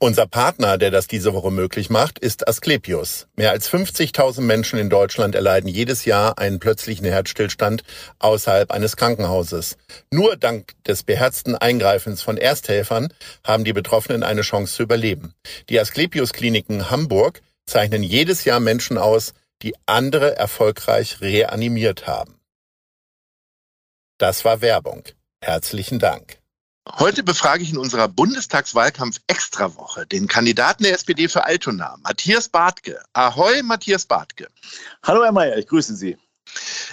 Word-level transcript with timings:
Unser 0.00 0.28
Partner, 0.28 0.78
der 0.78 0.92
das 0.92 1.08
diese 1.08 1.34
Woche 1.34 1.50
möglich 1.50 1.90
macht, 1.90 2.20
ist 2.20 2.46
Asklepios. 2.46 3.26
Mehr 3.34 3.50
als 3.50 3.68
50.000 3.68 4.42
Menschen 4.42 4.78
in 4.78 4.90
Deutschland 4.90 5.34
erleiden 5.34 5.68
jedes 5.68 6.04
Jahr 6.04 6.38
einen 6.38 6.60
plötzlichen 6.60 7.04
Herzstillstand 7.04 7.82
außerhalb 8.20 8.70
eines 8.70 8.96
Krankenhauses. 8.96 9.76
Nur 10.12 10.36
dank 10.36 10.74
des 10.84 11.02
beherzten 11.02 11.56
Eingreifens 11.56 12.22
von 12.22 12.36
Ersthelfern 12.36 13.12
haben 13.42 13.64
die 13.64 13.72
Betroffenen 13.72 14.22
eine 14.22 14.42
Chance 14.42 14.76
zu 14.76 14.84
überleben. 14.84 15.34
Die 15.68 15.80
Asklepios 15.80 16.32
Kliniken 16.32 16.90
Hamburg 16.90 17.42
zeichnen 17.66 18.04
jedes 18.04 18.44
Jahr 18.44 18.60
Menschen 18.60 18.98
aus, 18.98 19.34
die 19.62 19.74
andere 19.86 20.36
erfolgreich 20.36 21.20
reanimiert 21.20 22.06
haben. 22.06 22.38
Das 24.18 24.44
war 24.44 24.60
Werbung. 24.60 25.02
Herzlichen 25.42 25.98
Dank. 25.98 26.37
Heute 26.96 27.22
befrage 27.22 27.62
ich 27.62 27.70
in 27.70 27.78
unserer 27.78 28.08
Bundestagswahlkampf-Extrawoche 28.08 30.06
den 30.06 30.26
Kandidaten 30.26 30.82
der 30.82 30.94
SPD 30.94 31.28
für 31.28 31.44
Altona, 31.44 31.96
Matthias 32.02 32.48
Bartke. 32.48 33.00
Ahoi, 33.12 33.62
Matthias 33.62 34.06
Bartke. 34.06 34.48
Hallo, 35.02 35.22
Herr 35.22 35.32
Mayer, 35.32 35.56
ich 35.56 35.66
grüße 35.66 35.94
Sie. 35.94 36.16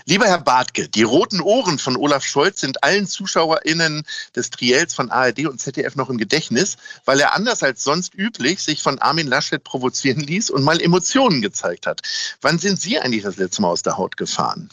Lieber 0.06 0.26
Herr 0.26 0.42
Bartke, 0.42 0.90
die 0.90 1.04
roten 1.04 1.42
Ohren 1.42 1.80
von 1.80 1.96
Olaf 1.96 2.24
Scholz 2.24 2.62
sind 2.62 2.84
allen 2.84 3.08
ZuschauerInnen 3.08 4.04
des 4.36 4.50
Triels 4.52 4.94
von 4.94 5.10
ARD 5.10 5.48
und 5.48 5.60
ZDF 5.60 5.96
noch 5.96 6.10
im 6.10 6.18
Gedächtnis, 6.18 6.78
weil 7.06 7.20
er 7.20 7.34
anders 7.34 7.64
als 7.64 7.84
sonst 7.84 8.14
üblich 8.14 8.62
sich 8.62 8.84
von 8.84 9.00
Armin 9.00 9.28
Laschet 9.28 9.64
provozieren 9.64 10.22
ließ 10.22 10.52
und 10.52 10.64
mal 10.64 10.82
Emotionen 10.82 11.42
gezeigt 11.42 11.88
hat. 11.88 12.02
Wann 12.42 12.60
sind 12.60 12.80
Sie 12.80 13.00
eigentlich 13.00 13.24
das 13.24 13.38
letzte 13.38 13.62
Mal 13.62 13.70
aus 13.70 13.82
der 13.82 13.98
Haut 13.98 14.18
gefahren? 14.18 14.70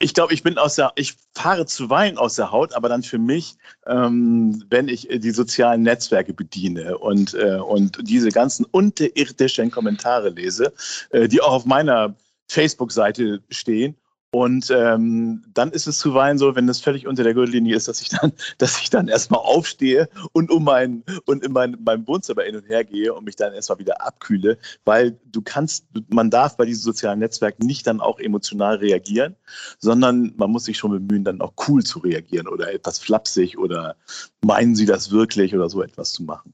Ich 0.00 0.14
glaube, 0.14 0.32
ich 0.32 0.44
bin 0.44 0.58
aus 0.58 0.76
der, 0.76 0.92
ich 0.94 1.16
fahre 1.34 1.66
zuweilen 1.66 2.18
aus 2.18 2.36
der 2.36 2.52
Haut, 2.52 2.72
aber 2.72 2.88
dann 2.88 3.02
für 3.02 3.18
mich, 3.18 3.56
ähm, 3.86 4.64
wenn 4.70 4.86
ich 4.86 5.08
die 5.10 5.30
sozialen 5.32 5.82
Netzwerke 5.82 6.32
bediene 6.32 6.98
und, 6.98 7.34
äh, 7.34 7.56
und 7.56 7.98
diese 8.08 8.30
ganzen 8.30 8.64
unterirdischen 8.64 9.72
Kommentare 9.72 10.28
lese, 10.28 10.72
äh, 11.10 11.26
die 11.26 11.40
auch 11.40 11.52
auf 11.52 11.64
meiner 11.64 12.14
Facebook-Seite 12.48 13.42
stehen 13.50 13.96
und 14.30 14.70
ähm, 14.70 15.42
dann 15.54 15.70
ist 15.70 15.86
es 15.86 15.98
zuweilen 15.98 16.36
so, 16.36 16.54
wenn 16.54 16.66
das 16.66 16.80
völlig 16.80 17.06
unter 17.06 17.24
der 17.24 17.32
Gürtellinie 17.32 17.74
ist, 17.74 17.88
dass 17.88 18.02
ich 18.02 18.10
dann, 18.10 18.32
dass 18.58 18.78
ich 18.78 18.90
dann 18.90 19.08
erstmal 19.08 19.40
aufstehe 19.40 20.08
und 20.32 20.50
um 20.50 20.64
mein 20.64 21.02
und 21.24 21.42
in 21.42 21.52
mein, 21.52 21.78
meinem 21.82 22.06
Wohnzimmer 22.06 22.42
hin 22.42 22.56
und 22.56 22.68
her 22.68 22.84
gehe 22.84 23.14
und 23.14 23.24
mich 23.24 23.36
dann 23.36 23.54
erstmal 23.54 23.78
wieder 23.78 24.04
abkühle, 24.06 24.58
weil 24.84 25.18
du 25.24 25.40
kannst, 25.40 25.86
man 26.10 26.30
darf 26.30 26.58
bei 26.58 26.66
diesen 26.66 26.82
sozialen 26.82 27.20
Netzwerken 27.20 27.66
nicht 27.66 27.86
dann 27.86 28.00
auch 28.00 28.18
emotional 28.18 28.76
reagieren, 28.76 29.34
sondern 29.78 30.34
man 30.36 30.50
muss 30.50 30.64
sich 30.64 30.76
schon 30.76 30.90
bemühen, 30.90 31.24
dann 31.24 31.40
auch 31.40 31.54
cool 31.66 31.82
zu 31.82 32.00
reagieren 32.00 32.48
oder 32.48 32.70
etwas 32.72 32.98
flapsig 32.98 33.56
oder 33.58 33.96
meinen 34.44 34.76
sie 34.76 34.86
das 34.86 35.10
wirklich 35.10 35.54
oder 35.54 35.70
so 35.70 35.82
etwas 35.82 36.12
zu 36.12 36.22
machen. 36.22 36.52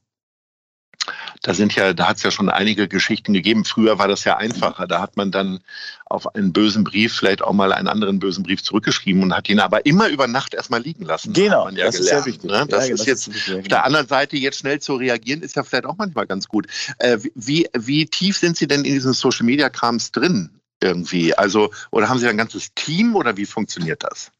Da 1.41 1.53
sind 1.53 1.75
ja, 1.75 1.93
da 1.93 2.07
hat 2.07 2.17
es 2.17 2.23
ja 2.23 2.31
schon 2.31 2.49
einige 2.49 2.87
Geschichten 2.87 3.33
gegeben. 3.33 3.65
Früher 3.65 3.99
war 3.99 4.07
das 4.07 4.23
ja 4.23 4.37
einfacher. 4.37 4.87
Da 4.87 5.01
hat 5.01 5.17
man 5.17 5.31
dann 5.31 5.59
auf 6.05 6.35
einen 6.35 6.53
bösen 6.53 6.83
Brief 6.83 7.13
vielleicht 7.13 7.41
auch 7.41 7.53
mal 7.53 7.73
einen 7.73 7.87
anderen 7.87 8.19
bösen 8.19 8.43
Brief 8.43 8.63
zurückgeschrieben 8.63 9.23
und 9.23 9.35
hat 9.35 9.49
ihn 9.49 9.59
aber 9.59 9.85
immer 9.85 10.07
über 10.09 10.27
Nacht 10.27 10.53
erstmal 10.53 10.81
liegen 10.81 11.05
lassen. 11.05 11.33
Genau, 11.33 11.69
ja 11.69 11.85
das 11.85 11.95
gelernt, 11.95 11.99
ist 11.99 12.05
sehr 12.07 12.25
wichtig. 12.25 12.49
Ne? 12.49 12.65
Das 12.69 12.87
ja, 12.87 12.93
ist 12.93 12.99
das 13.01 13.07
jetzt 13.07 13.27
ist 13.27 13.53
auf 13.53 13.67
der 13.67 13.85
anderen 13.85 14.07
Seite 14.07 14.37
jetzt 14.37 14.59
schnell 14.59 14.79
zu 14.79 14.95
reagieren, 14.95 15.41
ist 15.41 15.55
ja 15.55 15.63
vielleicht 15.63 15.85
auch 15.85 15.97
manchmal 15.97 16.27
ganz 16.27 16.47
gut. 16.47 16.67
Äh, 16.99 17.17
wie, 17.35 17.67
wie 17.73 18.05
tief 18.05 18.37
sind 18.37 18.57
Sie 18.57 18.67
denn 18.67 18.85
in 18.85 18.93
diesem 18.93 19.13
Social 19.13 19.45
Media 19.45 19.69
Krams 19.69 20.11
drin 20.11 20.49
irgendwie? 20.81 21.35
Also, 21.35 21.71
oder 21.91 22.09
haben 22.09 22.19
Sie 22.19 22.27
ein 22.27 22.37
ganzes 22.37 22.73
Team 22.75 23.15
oder 23.15 23.37
wie 23.37 23.45
funktioniert 23.45 24.03
das? 24.03 24.31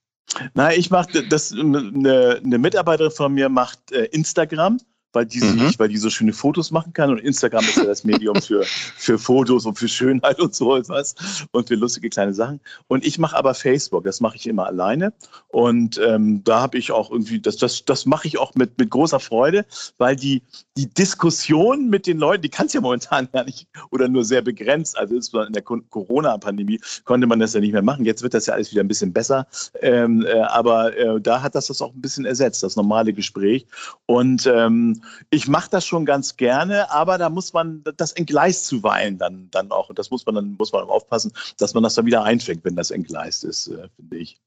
Na, 0.53 0.73
ich 0.73 0.89
mache 0.89 1.23
das, 1.23 1.51
eine, 1.51 2.41
eine 2.43 2.57
Mitarbeiterin 2.57 3.11
von 3.11 3.33
mir 3.33 3.49
macht 3.49 3.91
äh, 3.91 4.05
Instagram 4.05 4.79
weil 5.15 5.25
die, 5.25 5.41
mhm. 5.41 5.67
sich, 5.67 5.79
weil 5.79 5.87
die 5.87 5.97
so 5.97 6.09
schöne 6.09 6.33
Fotos 6.33 6.71
machen 6.71 6.93
kann. 6.93 7.09
Und 7.09 7.19
Instagram 7.19 7.63
ist 7.63 7.77
ja 7.77 7.85
das 7.85 8.03
Medium 8.03 8.41
für, 8.41 8.63
für 8.97 9.17
Fotos 9.17 9.65
und 9.65 9.79
für 9.79 9.87
Schönheit 9.87 10.39
und 10.39 10.53
so 10.53 10.75
etwas 10.75 11.15
und 11.51 11.67
für 11.67 11.75
lustige 11.75 12.09
kleine 12.09 12.33
Sachen. 12.33 12.59
Und 12.87 13.05
ich 13.05 13.17
mache 13.17 13.35
aber 13.35 13.53
Facebook, 13.53 14.03
das 14.03 14.19
mache 14.21 14.35
ich 14.35 14.47
immer 14.47 14.65
alleine. 14.65 15.13
Und 15.47 15.99
ähm, 16.05 16.43
da 16.43 16.61
habe 16.61 16.77
ich 16.77 16.91
auch 16.91 17.09
irgendwie, 17.09 17.39
das, 17.39 17.57
das, 17.57 17.85
das 17.85 18.05
mache 18.05 18.27
ich 18.27 18.37
auch 18.37 18.53
mit, 18.55 18.77
mit 18.77 18.89
großer 18.89 19.19
Freude, 19.19 19.65
weil 19.97 20.15
die, 20.15 20.43
die 20.77 20.87
Diskussion 20.87 21.89
mit 21.89 22.07
den 22.07 22.17
Leuten, 22.17 22.41
die 22.41 22.49
kann 22.49 22.67
es 22.67 22.73
ja 22.73 22.81
momentan 22.81 23.29
gar 23.31 23.45
nicht 23.45 23.67
oder 23.91 24.07
nur 24.07 24.25
sehr 24.25 24.41
begrenzt. 24.41 24.97
Also 24.97 25.15
in 25.15 25.53
der 25.53 25.63
Corona-Pandemie 25.63 26.81
konnte 27.05 27.25
man 27.25 27.39
das 27.39 27.53
ja 27.53 27.61
nicht 27.61 27.71
mehr 27.71 27.81
machen. 27.81 28.05
Jetzt 28.05 28.21
wird 28.21 28.33
das 28.33 28.47
ja 28.47 28.53
alles 28.53 28.71
wieder 28.71 28.83
ein 28.83 28.87
bisschen 28.87 29.13
besser. 29.13 29.47
Ähm, 29.81 30.25
äh, 30.25 30.41
aber 30.41 30.95
äh, 30.97 31.21
da 31.21 31.41
hat 31.41 31.55
das 31.55 31.67
das 31.67 31.81
auch 31.81 31.93
ein 31.93 32.01
bisschen 32.01 32.25
ersetzt, 32.25 32.63
das 32.63 32.75
normale 32.75 33.13
Gespräch. 33.13 33.65
Und 34.05 34.45
ähm, 34.47 35.01
ich 35.29 35.47
mache 35.47 35.69
das 35.69 35.85
schon 35.85 36.05
ganz 36.05 36.37
gerne, 36.37 36.91
aber 36.91 37.17
da 37.17 37.29
muss 37.29 37.53
man, 37.53 37.83
das 37.97 38.11
entgleist 38.13 38.65
zuweilen 38.67 39.17
dann, 39.17 39.49
dann 39.51 39.71
auch. 39.71 39.89
Und 39.89 39.99
das 39.99 40.09
muss 40.09 40.25
man 40.25 40.35
dann, 40.35 40.55
muss 40.57 40.71
man 40.71 40.83
aufpassen, 40.83 41.31
dass 41.57 41.73
man 41.73 41.83
das 41.83 41.95
dann 41.95 42.05
wieder 42.05 42.23
einfängt, 42.23 42.63
wenn 42.65 42.75
das 42.75 42.91
entgleist 42.91 43.43
ist, 43.43 43.67
äh, 43.67 43.89
finde 43.95 44.17
ich 44.17 44.39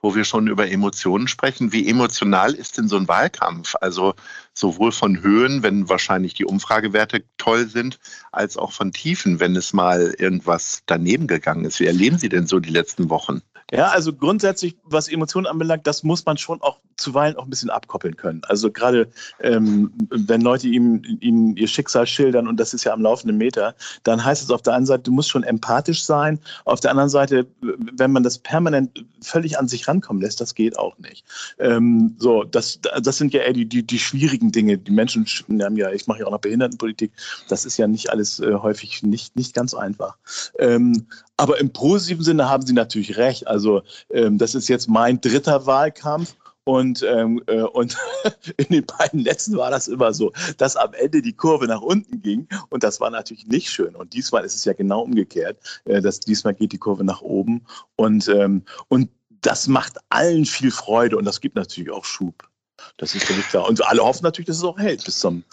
wo 0.00 0.14
wir 0.14 0.24
schon 0.24 0.46
über 0.46 0.70
Emotionen 0.70 1.28
sprechen. 1.28 1.72
Wie 1.72 1.88
emotional 1.88 2.54
ist 2.54 2.78
denn 2.78 2.88
so 2.88 2.96
ein 2.96 3.08
Wahlkampf? 3.08 3.74
Also 3.80 4.14
sowohl 4.52 4.92
von 4.92 5.22
Höhen, 5.22 5.62
wenn 5.62 5.88
wahrscheinlich 5.88 6.34
die 6.34 6.44
Umfragewerte 6.44 7.24
toll 7.38 7.66
sind, 7.66 7.98
als 8.32 8.56
auch 8.56 8.72
von 8.72 8.92
Tiefen, 8.92 9.40
wenn 9.40 9.56
es 9.56 9.72
mal 9.72 10.14
irgendwas 10.18 10.82
daneben 10.86 11.26
gegangen 11.26 11.64
ist. 11.64 11.80
Wie 11.80 11.86
erleben 11.86 12.18
Sie 12.18 12.28
denn 12.28 12.46
so 12.46 12.60
die 12.60 12.70
letzten 12.70 13.10
Wochen? 13.10 13.42
Ja, 13.72 13.88
also 13.88 14.12
grundsätzlich, 14.12 14.76
was 14.84 15.08
Emotionen 15.08 15.46
anbelangt, 15.46 15.86
das 15.86 16.04
muss 16.04 16.24
man 16.24 16.38
schon 16.38 16.62
auch 16.62 16.78
zuweilen 16.96 17.36
auch 17.36 17.44
ein 17.44 17.50
bisschen 17.50 17.70
abkoppeln 17.70 18.16
können. 18.16 18.42
Also 18.46 18.70
gerade 18.70 19.08
ähm, 19.40 19.92
wenn 20.10 20.40
Leute 20.40 20.68
ihm, 20.68 21.02
ihm 21.20 21.56
ihr 21.56 21.68
Schicksal 21.68 22.06
schildern 22.06 22.48
und 22.48 22.58
das 22.58 22.74
ist 22.74 22.84
ja 22.84 22.92
am 22.92 23.02
laufenden 23.02 23.36
Meter, 23.36 23.74
dann 24.02 24.24
heißt 24.24 24.42
es 24.42 24.50
auf 24.50 24.62
der 24.62 24.74
einen 24.74 24.86
Seite, 24.86 25.04
du 25.04 25.12
musst 25.12 25.30
schon 25.30 25.42
empathisch 25.42 26.04
sein. 26.04 26.38
Auf 26.64 26.80
der 26.80 26.90
anderen 26.90 27.10
Seite, 27.10 27.46
wenn 27.60 28.12
man 28.12 28.22
das 28.22 28.38
permanent 28.38 29.04
völlig 29.20 29.58
an 29.58 29.68
sich 29.68 29.86
rankommen 29.88 30.22
lässt, 30.22 30.40
das 30.40 30.54
geht 30.54 30.78
auch 30.78 30.98
nicht. 30.98 31.24
Ähm, 31.58 32.16
so, 32.18 32.44
das, 32.44 32.80
das 33.02 33.18
sind 33.18 33.32
ja 33.32 33.40
eher 33.42 33.52
die, 33.52 33.66
die, 33.66 33.82
die 33.82 33.98
schwierigen 33.98 34.52
Dinge. 34.52 34.78
Die 34.78 34.92
Menschen 34.92 35.26
haben 35.62 35.76
ja, 35.76 35.90
ich 35.90 36.06
mache 36.06 36.20
ja 36.20 36.26
auch 36.26 36.30
noch 36.30 36.40
Behindertenpolitik, 36.40 37.12
das 37.48 37.64
ist 37.64 37.76
ja 37.76 37.86
nicht 37.86 38.10
alles 38.10 38.40
äh, 38.40 38.54
häufig 38.54 39.02
nicht, 39.02 39.36
nicht 39.36 39.54
ganz 39.54 39.74
einfach. 39.74 40.16
Ähm, 40.58 41.06
aber 41.36 41.60
im 41.60 41.70
positiven 41.72 42.24
Sinne 42.24 42.48
haben 42.48 42.64
Sie 42.64 42.72
natürlich 42.72 43.16
recht. 43.16 43.46
Also 43.46 43.82
ähm, 44.10 44.38
das 44.38 44.54
ist 44.54 44.68
jetzt 44.68 44.88
mein 44.88 45.20
dritter 45.20 45.66
Wahlkampf. 45.66 46.34
Und, 46.66 47.04
ähm, 47.04 47.40
äh, 47.46 47.62
und 47.62 47.96
in 48.56 48.66
den 48.70 48.84
beiden 48.84 49.20
letzten 49.20 49.56
war 49.56 49.70
das 49.70 49.86
immer 49.86 50.12
so, 50.12 50.32
dass 50.58 50.74
am 50.74 50.92
Ende 50.94 51.22
die 51.22 51.32
Kurve 51.32 51.66
nach 51.68 51.80
unten 51.80 52.20
ging. 52.20 52.48
Und 52.70 52.82
das 52.82 53.00
war 53.00 53.08
natürlich 53.08 53.46
nicht 53.46 53.70
schön. 53.70 53.94
Und 53.94 54.14
diesmal 54.14 54.44
ist 54.44 54.56
es 54.56 54.64
ja 54.64 54.72
genau 54.72 55.02
umgekehrt. 55.02 55.58
Äh, 55.84 56.02
dass 56.02 56.18
diesmal 56.18 56.54
geht 56.54 56.72
die 56.72 56.78
Kurve 56.78 57.04
nach 57.04 57.22
oben. 57.22 57.64
Und, 57.94 58.26
ähm, 58.28 58.64
und 58.88 59.10
das 59.42 59.68
macht 59.68 59.98
allen 60.08 60.44
viel 60.44 60.72
Freude 60.72 61.16
und 61.16 61.24
das 61.24 61.40
gibt 61.40 61.54
natürlich 61.54 61.92
auch 61.92 62.04
Schub. 62.04 62.48
Das 62.96 63.14
ist 63.14 63.24
völlig 63.24 63.46
klar. 63.48 63.68
Und 63.68 63.84
alle 63.86 64.02
hoffen 64.02 64.24
natürlich, 64.24 64.46
dass 64.46 64.56
es 64.56 64.64
auch 64.64 64.78
hält 64.78 65.04
bis 65.04 65.20
zum, 65.20 65.44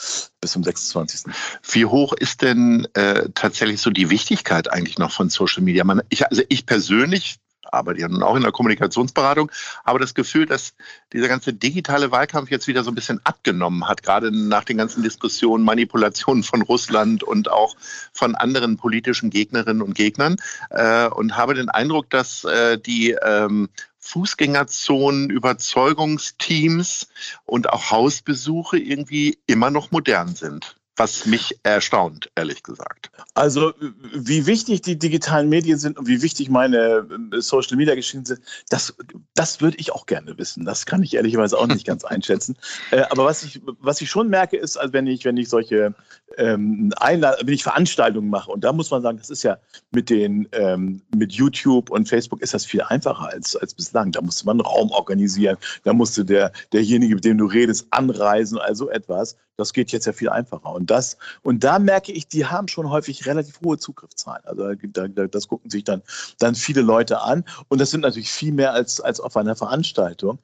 bis 0.42 0.52
zum 0.52 0.64
26. 0.64 1.32
Wie 1.72 1.86
hoch 1.86 2.14
ist 2.14 2.42
denn 2.42 2.88
äh, 2.96 3.30
tatsächlich 3.36 3.82
so 3.82 3.92
die 3.92 4.10
Wichtigkeit 4.10 4.72
eigentlich 4.72 4.98
noch 4.98 5.12
von 5.12 5.30
Social 5.30 5.62
Media? 5.62 5.84
Man, 5.84 6.02
ich, 6.10 6.28
also 6.28 6.42
ich 6.50 6.66
persönlich 6.66 7.38
arbeite 7.72 8.02
ja 8.02 8.08
nun 8.08 8.24
auch 8.24 8.36
in 8.36 8.44
der 8.44 8.52
Kommunikationsberatung, 8.52 9.52
habe 9.86 10.00
das 10.00 10.14
Gefühl, 10.14 10.46
dass 10.46 10.74
dieser 11.12 11.28
ganze 11.28 11.54
digitale 11.54 12.12
Wahlkampf 12.12 12.52
jetzt 12.52 12.68
wieder 12.68 12.84
so 12.84 12.92
ein 12.92 12.96
bisschen 12.96 13.20
abgenommen 13.24 13.88
hat, 13.88 14.04
gerade 14.04 14.32
nach 14.32 14.64
den 14.64 14.78
ganzen 14.78 15.04
Diskussionen, 15.04 15.64
Manipulationen 15.64 16.44
von 16.44 16.62
Russland 16.62 17.24
und 17.24 17.52
auch 17.52 17.76
von 18.12 18.36
anderen 18.36 18.78
politischen 18.78 19.30
Gegnerinnen 19.30 19.82
und 19.82 19.96
Gegnern. 19.96 20.38
Äh, 20.70 21.08
und 21.08 21.38
habe 21.38 21.54
den 21.54 21.70
Eindruck, 21.70 22.10
dass 22.10 22.44
äh, 22.44 22.78
die 22.78 23.12
ähm, 23.12 23.70
Fußgängerzonen, 24.00 25.30
Überzeugungsteams 25.30 27.08
und 27.46 27.70
auch 27.70 27.92
Hausbesuche 27.92 28.78
irgendwie 28.78 29.40
immer 29.48 29.70
noch 29.70 29.92
modern 29.92 30.36
sind 30.36 30.76
was 30.96 31.26
mich 31.26 31.60
erstaunt, 31.64 32.30
ehrlich 32.36 32.62
gesagt. 32.62 33.10
Also, 33.34 33.74
wie 34.14 34.46
wichtig 34.46 34.82
die 34.82 34.98
digitalen 34.98 35.50
Medien 35.50 35.80
sind 35.80 35.98
und 35.98 36.08
wie 36.08 36.22
wichtig 36.22 36.50
meine 36.50 37.08
äh, 37.34 37.42
Social 37.42 37.78
Media 37.78 37.96
Geschichten 37.96 38.26
sind, 38.26 38.42
das, 38.70 38.94
das 39.34 39.60
würde 39.60 39.78
ich 39.78 39.92
auch 39.92 40.06
gerne 40.06 40.38
wissen. 40.38 40.66
Das 40.66 40.86
kann 40.86 41.02
ich 41.02 41.16
ehrlicherweise 41.16 41.58
auch 41.58 41.68
nicht 41.68 41.86
ganz 41.88 42.04
einschätzen. 42.04 42.58
Äh, 42.92 43.04
aber 43.10 43.26
was 43.26 43.44
ich, 43.44 43.62
was 43.80 44.02
ich 44.02 44.10
schon 44.10 44.30
merke, 44.30 44.58
ist, 44.58 44.78
als 44.78 44.94
wenn 44.94 45.08
ich, 45.08 45.26
wenn 45.26 45.38
ich 45.38 45.50
solche 45.50 45.96
ähm, 46.38 46.92
Einlad 46.98 47.40
wenn 47.46 47.54
ich 47.54 47.64
Veranstaltungen 47.64 48.30
mache, 48.30 48.52
und 48.52 48.64
da 48.64 48.72
muss 48.72 48.92
man 48.92 49.02
sagen, 49.02 49.18
das 49.18 49.30
ist 49.30 49.44
ja 49.44 49.58
mit 49.92 50.10
den 50.10 50.48
ähm, 50.52 51.02
mit 51.16 51.34
YouTube 51.34 51.90
und 51.90 52.08
Facebook 52.08 52.42
ist 52.42 52.54
das 52.54 52.66
viel 52.66 52.82
einfacher 52.82 53.30
als, 53.30 53.56
als 53.56 53.74
bislang. 53.74 54.12
Da 54.12 54.22
musste 54.22 54.46
man 54.46 54.60
einen 54.60 54.68
Raum 54.68 54.92
organisieren, 54.92 55.58
da 55.84 55.94
musste 55.94 56.24
der, 56.24 56.52
derjenige, 56.72 57.16
mit 57.16 57.26
dem 57.26 57.38
du 57.38 57.46
redest, 57.46 57.88
anreisen, 57.92 58.60
also 58.60 58.90
etwas. 58.90 59.36
Das 59.58 59.74
geht 59.74 59.92
jetzt 59.92 60.06
ja 60.06 60.14
viel 60.14 60.30
einfacher. 60.30 60.72
Und 60.72 60.90
das, 60.90 61.18
und 61.42 61.64
da 61.64 61.80
merke 61.80 62.12
ich, 62.12 62.28
die 62.28 62.46
haben 62.46 62.68
schon 62.68 62.90
häufig 62.90 63.26
relativ 63.26 63.60
hohe 63.62 63.78
Zugriffszahlen. 63.78 64.44
Also 64.46 64.74
da, 64.74 65.08
da, 65.08 65.28
das 65.28 65.48
gucken 65.48 65.70
sich 65.70 65.84
dann, 65.84 66.02
dann 66.40 66.56
viele 66.56 66.82
Leute 66.82 67.22
an. 67.22 67.44
Und 67.68 67.80
das 67.80 67.92
sind 67.92 68.02
natürlich 68.02 68.32
viel 68.32 68.54
mehr 68.54 68.74
als, 68.74 69.00
als 69.00 69.20
auf 69.20 69.38
einer 69.38 69.56
Veranstaltung. 69.56 70.40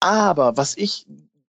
Aber 0.00 0.56
was 0.56 0.76
ich 0.76 1.06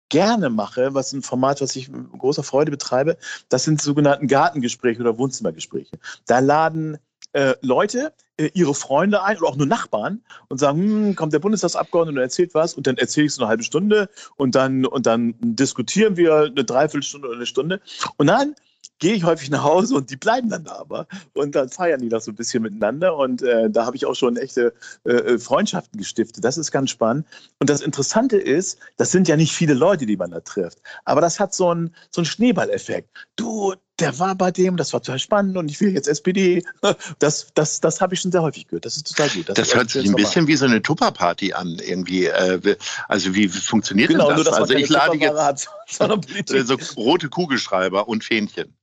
gerne 0.08 0.50
mache, 0.50 0.92
was 0.94 1.12
ein 1.12 1.22
Format, 1.22 1.60
was 1.60 1.74
ich 1.74 1.88
mit 1.88 2.12
großer 2.12 2.42
Freude 2.42 2.70
betreibe, 2.70 3.16
das 3.48 3.64
sind 3.64 3.80
sogenannten 3.80 4.26
Gartengespräche 4.26 5.00
oder 5.00 5.16
Wohnzimmergespräche. 5.16 5.98
Da 6.26 6.38
laden 6.38 6.98
äh, 7.32 7.54
Leute 7.60 8.12
äh, 8.36 8.50
ihre 8.54 8.74
Freunde 8.74 9.22
ein 9.22 9.38
oder 9.38 9.48
auch 9.48 9.56
nur 9.56 9.66
Nachbarn 9.66 10.22
und 10.48 10.58
sagen, 10.58 10.78
hm, 10.82 11.16
kommt 11.16 11.32
der 11.32 11.38
Bundestagsabgeordnete 11.38 12.18
und 12.18 12.22
erzählt 12.22 12.54
was 12.54 12.74
und 12.74 12.86
dann 12.86 12.96
erzähle 12.96 13.26
ich 13.26 13.32
es 13.32 13.38
eine 13.38 13.48
halbe 13.48 13.62
Stunde 13.62 14.08
und 14.36 14.54
dann, 14.54 14.84
und 14.86 15.06
dann 15.06 15.34
diskutieren 15.40 16.16
wir 16.16 16.36
eine 16.36 16.64
Dreiviertelstunde 16.64 17.28
oder 17.28 17.36
eine 17.36 17.46
Stunde 17.46 17.80
und 18.16 18.26
dann 18.26 18.54
gehe 19.02 19.14
ich 19.14 19.24
häufig 19.24 19.50
nach 19.50 19.64
Hause 19.64 19.96
und 19.96 20.10
die 20.10 20.16
bleiben 20.16 20.48
dann 20.48 20.62
da 20.62 20.76
aber. 20.76 21.08
Und 21.34 21.56
dann 21.56 21.68
feiern 21.68 22.00
die 22.00 22.08
das 22.08 22.24
so 22.24 22.30
ein 22.30 22.36
bisschen 22.36 22.62
miteinander. 22.62 23.16
Und 23.16 23.42
äh, 23.42 23.68
da 23.68 23.84
habe 23.84 23.96
ich 23.96 24.06
auch 24.06 24.14
schon 24.14 24.36
echte 24.36 24.74
äh, 25.04 25.10
äh, 25.10 25.38
Freundschaften 25.40 25.98
gestiftet. 25.98 26.44
Das 26.44 26.56
ist 26.56 26.70
ganz 26.70 26.90
spannend. 26.90 27.26
Und 27.58 27.68
das 27.68 27.80
Interessante 27.80 28.36
ist, 28.36 28.78
das 28.98 29.10
sind 29.10 29.26
ja 29.26 29.36
nicht 29.36 29.52
viele 29.52 29.74
Leute, 29.74 30.06
die 30.06 30.16
man 30.16 30.30
da 30.30 30.38
trifft. 30.38 30.80
Aber 31.04 31.20
das 31.20 31.40
hat 31.40 31.52
so 31.52 31.70
einen 31.70 31.92
so 32.10 32.20
einen 32.20 32.26
Schneeballeffekt. 32.26 33.10
Du, 33.34 33.74
der 33.98 34.18
war 34.18 34.34
bei 34.34 34.50
dem, 34.50 34.76
das 34.76 34.92
war 34.92 35.02
total 35.02 35.18
spannend 35.18 35.56
und 35.56 35.70
ich 35.70 35.80
will 35.80 35.92
jetzt 35.92 36.08
SPD. 36.08 36.62
Das, 37.18 37.48
das, 37.54 37.80
das 37.80 38.00
habe 38.00 38.14
ich 38.14 38.20
schon 38.20 38.32
sehr 38.32 38.42
häufig 38.42 38.66
gehört. 38.66 38.84
Das 38.84 38.96
ist 38.96 39.06
total 39.14 39.28
gut. 39.30 39.48
Das, 39.48 39.54
das 39.54 39.74
hört 39.74 39.90
sich 39.90 40.08
ein 40.08 40.14
bisschen 40.14 40.46
wie 40.46 40.56
so 40.56 40.64
eine 40.64 40.82
Tupperparty 40.82 41.52
an, 41.52 41.78
irgendwie. 41.84 42.26
Äh, 42.26 42.76
also 43.08 43.34
wie 43.34 43.48
funktioniert 43.48 44.10
genau, 44.10 44.28
das? 44.28 44.36
Nur, 44.36 44.44
dass 44.44 44.54
also 44.54 44.74
ich 44.74 44.88
lade 44.88 45.16
jetzt 45.16 45.38
hat, 45.38 45.68
so 46.66 46.76
rote 46.96 47.28
Kugelschreiber 47.28 48.08
und 48.08 48.24
Fähnchen. 48.24 48.74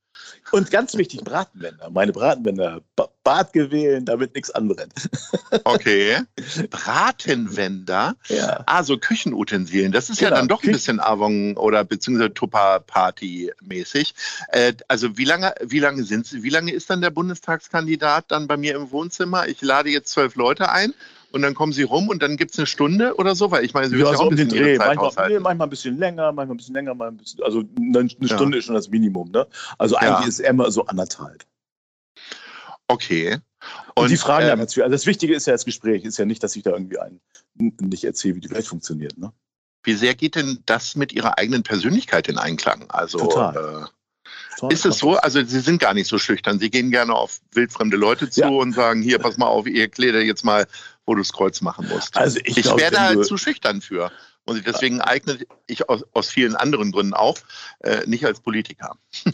Und 0.51 0.71
ganz 0.71 0.95
wichtig, 0.95 1.23
Bratenwender. 1.23 1.89
Meine 1.89 2.11
Bratenwender, 2.11 2.81
Bad 3.23 3.53
gewählen, 3.53 4.05
damit 4.05 4.35
nichts 4.35 4.51
anbrennt. 4.51 4.93
Okay. 5.63 6.17
Bratenwender? 6.69 8.15
Ja. 8.27 8.63
Ah, 8.67 8.83
so 8.83 8.97
Küchenutensilien. 8.97 9.91
Das 9.91 10.09
ist 10.09 10.19
genau. 10.19 10.31
ja 10.31 10.37
dann 10.37 10.47
doch 10.47 10.63
ein 10.63 10.71
bisschen 10.71 10.99
Avon 10.99 11.57
oder 11.57 11.83
beziehungsweise 11.83 12.33
Tupper-Party-mäßig. 12.33 14.13
Äh, 14.49 14.73
also 14.87 15.17
wie 15.17 15.25
lange, 15.25 15.55
wie 15.61 15.79
lange 15.79 16.03
sind 16.03 16.27
Sie, 16.27 16.43
wie 16.43 16.49
lange 16.49 16.71
ist 16.71 16.89
dann 16.89 17.01
der 17.01 17.09
Bundestagskandidat 17.09 18.25
dann 18.29 18.47
bei 18.47 18.57
mir 18.57 18.75
im 18.75 18.91
Wohnzimmer? 18.91 19.47
Ich 19.47 19.61
lade 19.61 19.89
jetzt 19.89 20.11
zwölf 20.11 20.35
Leute 20.35 20.71
ein 20.71 20.93
und 21.31 21.41
dann 21.41 21.53
kommen 21.53 21.73
sie 21.73 21.83
rum 21.83 22.07
und 22.09 22.21
dann 22.21 22.37
gibt 22.37 22.51
es 22.51 22.59
eine 22.59 22.67
Stunde 22.67 23.15
oder 23.15 23.35
so, 23.35 23.51
weil 23.51 23.63
ich 23.63 23.73
meine, 23.73 23.89
sie 23.89 23.97
ja, 23.97 24.13
so 24.15 24.27
um 24.27 24.35
den 24.35 24.49
Dreh. 24.49 24.77
Manchmal, 24.77 25.29
nee, 25.29 25.39
manchmal 25.39 25.67
ein 25.67 25.69
bisschen 25.69 25.97
länger, 25.97 26.31
manchmal 26.31 26.55
ein 26.55 26.57
bisschen 26.57 26.75
länger, 26.75 26.91
manchmal 26.91 27.11
ein 27.11 27.17
bisschen, 27.17 27.43
also 27.43 27.63
eine, 27.77 28.09
Stunde 28.09 28.57
ja. 28.57 28.59
ist 28.59 28.65
schon 28.65 28.75
das 28.75 28.89
Minimum, 28.89 29.31
ne? 29.31 29.47
Also 29.77 29.95
eigentlich 29.95 30.21
ja. 30.21 30.27
ist 30.27 30.39
immer 30.39 30.71
so 30.71 30.85
anderthalb. 30.85 31.45
Okay. 32.87 33.37
Und, 33.95 34.03
und 34.03 34.11
die 34.11 34.17
fragen 34.17 34.43
ähm, 34.43 34.49
dann 34.49 34.59
natürlich, 34.59 34.83
also 34.83 34.93
das 34.93 35.05
Wichtige 35.05 35.35
ist 35.35 35.45
ja 35.45 35.53
das 35.53 35.65
Gespräch, 35.65 36.03
ist 36.05 36.17
ja 36.17 36.25
nicht, 36.25 36.43
dass 36.43 36.55
ich 36.55 36.63
da 36.63 36.71
irgendwie 36.71 36.99
einen 36.99 37.19
nicht 37.79 38.03
erzähle, 38.03 38.35
wie 38.35 38.41
die 38.41 38.51
Welt 38.51 38.67
funktioniert, 38.67 39.17
ne? 39.17 39.31
Wie 39.83 39.93
sehr 39.93 40.13
geht 40.13 40.35
denn 40.35 40.59
das 40.65 40.95
mit 40.95 41.13
Ihrer 41.13 41.37
eigenen 41.37 41.63
Persönlichkeit 41.63 42.27
in 42.27 42.37
Einklang? 42.37 42.85
Also, 42.89 43.19
Total. 43.19 43.83
Äh, 43.83 44.73
ist 44.73 44.85
es 44.85 44.97
so? 44.97 45.15
Also 45.15 45.43
Sie 45.43 45.59
sind 45.61 45.79
gar 45.79 45.93
nicht 45.93 46.07
so 46.07 46.17
schüchtern. 46.17 46.59
Sie 46.59 46.69
gehen 46.69 46.91
gerne 46.91 47.13
auf 47.13 47.39
wildfremde 47.53 47.95
Leute 47.95 48.29
zu 48.29 48.41
ja. 48.41 48.49
und 48.49 48.73
sagen, 48.73 49.01
hier, 49.01 49.19
pass 49.19 49.37
mal 49.37 49.47
auf, 49.47 49.65
ihr 49.65 49.83
erklärt 49.83 50.15
jetzt 50.23 50.43
mal, 50.43 50.67
wo 51.09 51.15
du 51.15 51.21
das 51.21 51.33
Kreuz 51.33 51.59
machen 51.61 51.87
musst. 51.87 52.15
Also 52.15 52.39
ich, 52.43 52.57
ich 52.57 52.65
wäre 52.65 52.91
da 52.91 53.01
halt 53.01 53.25
zu 53.25 53.35
schüchtern 53.35 53.81
für. 53.81 54.11
Und 54.45 54.65
deswegen 54.65 55.01
eigne 55.01 55.39
ich 55.65 55.89
aus, 55.89 56.03
aus 56.13 56.29
vielen 56.29 56.55
anderen 56.55 56.91
Gründen 56.91 57.15
auch, 57.15 57.37
äh, 57.79 58.05
nicht 58.05 58.25
als 58.25 58.39
Politiker. 58.39 58.95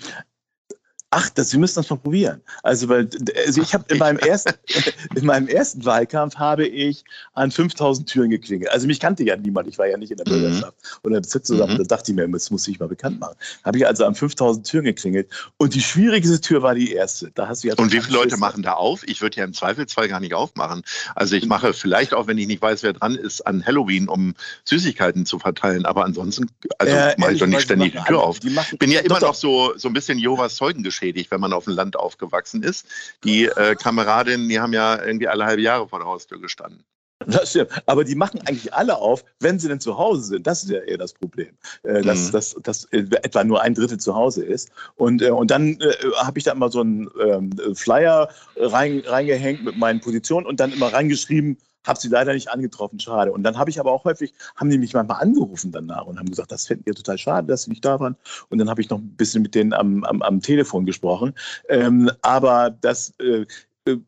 Ach, 1.17 1.29
das, 1.29 1.49
Sie 1.49 1.57
müssen 1.57 1.75
das 1.75 1.89
mal 1.89 1.95
probieren. 1.95 2.41
Also, 2.61 2.89
weil, 2.89 3.07
also 3.47 3.61
ich 3.61 3.73
habe 3.73 3.85
in 3.87 3.99
meinem 3.99 4.17
ersten, 4.17 4.53
in 5.15 5.25
meinem 5.25 5.47
ersten 5.47 5.85
Wahlkampf 5.85 6.35
habe 6.35 6.67
ich 6.67 7.05
an 7.35 7.51
5000 7.51 8.05
Türen 8.09 8.31
geklingelt. 8.31 8.69
Also 8.69 8.85
mich 8.85 8.99
kannte 8.99 9.23
ja 9.23 9.37
niemand. 9.37 9.69
Ich 9.69 9.77
war 9.77 9.87
ja 9.87 9.95
nicht 9.95 10.11
in 10.11 10.17
der 10.17 10.27
mhm. 10.27 10.41
Bürgerschaft 10.41 10.73
mhm. 10.73 10.99
oder 11.03 11.21
Bezirkszusammen. 11.21 11.75
Mhm. 11.75 11.87
Da 11.87 11.95
dachte 11.95 12.11
ich 12.11 12.17
mir, 12.17 12.27
das 12.27 12.51
muss 12.51 12.67
ich 12.67 12.81
mal 12.81 12.89
bekannt 12.89 13.21
machen. 13.21 13.35
Habe 13.63 13.77
ich 13.77 13.87
also 13.87 14.03
an 14.03 14.13
5000 14.13 14.67
Türen 14.67 14.83
geklingelt. 14.83 15.29
Und 15.55 15.73
die 15.73 15.81
schwierigste 15.81 16.41
Tür 16.41 16.61
war 16.63 16.75
die 16.75 16.91
erste. 16.91 17.31
Da 17.33 17.47
hast 17.47 17.63
du 17.63 17.69
ja 17.69 17.75
Und 17.75 17.93
wie 17.93 18.01
viele 18.01 18.17
Leute 18.17 18.35
machen 18.35 18.61
da 18.61 18.73
auf? 18.73 19.07
Ich 19.07 19.21
würde 19.21 19.37
ja 19.37 19.45
im 19.45 19.53
Zweifelsfall 19.53 20.09
gar 20.09 20.19
nicht 20.19 20.33
aufmachen. 20.33 20.83
Also 21.15 21.37
ich 21.37 21.45
mache 21.45 21.73
vielleicht 21.73 22.13
auch, 22.13 22.27
wenn 22.27 22.37
ich 22.37 22.47
nicht 22.47 22.61
weiß, 22.61 22.83
wer 22.83 22.91
dran 22.91 23.15
ist, 23.15 23.39
an 23.47 23.65
Halloween, 23.65 24.09
um 24.09 24.33
Süßigkeiten 24.65 25.25
zu 25.25 25.39
verteilen. 25.39 25.85
Aber 25.85 26.03
ansonsten, 26.03 26.51
also 26.77 26.93
äh, 26.93 27.15
mache 27.17 27.31
ich 27.31 27.39
doch 27.39 27.47
nicht 27.47 27.61
ständig 27.61 27.93
die 27.93 27.99
Tür 27.99 28.21
auf. 28.21 28.39
Ich 28.43 28.79
Bin 28.79 28.91
ja 28.91 28.99
immer 28.99 29.21
noch 29.21 29.35
so, 29.35 29.71
so 29.77 29.87
ein 29.87 29.93
bisschen 29.93 30.19
Jehovas 30.19 30.55
Zeugengeschehen 30.55 31.04
geschädigt, 31.05 31.31
wenn 31.31 31.41
man 31.41 31.53
auf 31.53 31.65
dem 31.65 31.75
Land 31.75 31.95
aufgewachsen 31.95 32.63
ist. 32.63 32.87
Die 33.23 33.45
äh, 33.45 33.75
Kameradinnen, 33.75 34.49
die 34.49 34.59
haben 34.59 34.73
ja 34.73 35.03
irgendwie 35.03 35.27
alle 35.27 35.45
halbe 35.45 35.61
Jahre 35.61 35.87
vor 35.87 35.99
der 35.99 36.07
Haustür 36.07 36.39
gestanden. 36.41 36.83
Das 37.27 37.51
stimmt. 37.51 37.69
Aber 37.85 38.03
die 38.03 38.15
machen 38.15 38.41
eigentlich 38.45 38.73
alle 38.73 38.97
auf, 38.97 39.23
wenn 39.39 39.57
sie 39.57 39.69
denn 39.69 39.79
zu 39.79 39.97
Hause 39.97 40.23
sind. 40.23 40.45
Das 40.45 40.63
ist 40.63 40.69
ja 40.69 40.79
eher 40.79 40.97
das 40.97 41.13
Problem. 41.13 41.57
Äh, 41.83 42.01
dass, 42.01 42.27
mhm. 42.27 42.31
dass, 42.31 42.55
dass 42.61 42.85
äh, 42.85 43.05
etwa 43.23 43.43
nur 43.43 43.61
ein 43.61 43.73
Drittel 43.73 43.99
zu 43.99 44.15
Hause 44.15 44.43
ist. 44.43 44.69
Und, 44.95 45.21
äh, 45.21 45.29
und 45.29 45.49
dann 45.49 45.79
äh, 45.79 45.93
habe 46.17 46.37
ich 46.37 46.43
da 46.43 46.51
immer 46.51 46.69
so 46.69 46.81
einen 46.81 47.09
ähm, 47.23 47.51
Flyer 47.73 48.29
rein, 48.57 49.01
reingehängt 49.05 49.63
mit 49.63 49.77
meinen 49.77 50.01
Positionen 50.01 50.45
und 50.45 50.59
dann 50.59 50.73
immer 50.73 50.91
reingeschrieben, 50.91 51.57
habe 51.85 51.99
sie 51.99 52.09
leider 52.09 52.33
nicht 52.33 52.49
angetroffen, 52.49 52.99
schade. 52.99 53.31
Und 53.31 53.43
dann 53.43 53.57
habe 53.57 53.69
ich 53.69 53.79
aber 53.79 53.91
auch 53.91 54.05
häufig, 54.05 54.33
haben 54.55 54.69
die 54.69 54.77
mich 54.77 54.93
manchmal 54.93 55.21
angerufen 55.21 55.71
danach 55.71 56.05
und 56.05 56.19
haben 56.19 56.29
gesagt, 56.29 56.51
das 56.51 56.67
fänden 56.67 56.85
wir 56.85 56.95
total 56.95 57.17
schade, 57.17 57.47
dass 57.47 57.63
sie 57.63 57.71
nicht 57.71 57.85
da 57.85 57.99
waren. 57.99 58.15
Und 58.49 58.57
dann 58.57 58.69
habe 58.69 58.81
ich 58.81 58.89
noch 58.89 58.99
ein 58.99 59.15
bisschen 59.15 59.41
mit 59.41 59.55
denen 59.55 59.73
am, 59.73 60.03
am, 60.03 60.21
am 60.21 60.41
Telefon 60.41 60.85
gesprochen. 60.85 61.33
Ähm, 61.69 62.11
aber 62.21 62.69
das 62.69 63.13
äh, 63.19 63.45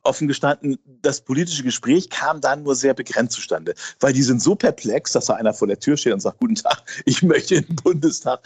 offen 0.03 0.27
gestanden, 0.27 0.77
das 1.01 1.21
politische 1.21 1.63
Gespräch 1.63 2.09
kam 2.09 2.41
dann 2.41 2.63
nur 2.63 2.75
sehr 2.75 2.93
begrenzt 2.93 3.33
zustande, 3.33 3.73
weil 3.99 4.13
die 4.13 4.23
sind 4.23 4.41
so 4.41 4.55
perplex, 4.55 5.11
dass 5.11 5.25
da 5.25 5.35
einer 5.35 5.53
vor 5.53 5.67
der 5.67 5.79
Tür 5.79 5.97
steht 5.97 6.13
und 6.13 6.19
sagt, 6.19 6.39
guten 6.39 6.55
Tag, 6.55 6.83
ich 7.05 7.21
möchte 7.21 7.55
in 7.55 7.65
den 7.65 7.75
Bundestag 7.75 8.39